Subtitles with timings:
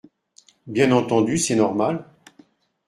[0.65, 2.07] Bien entendu, c’est normal.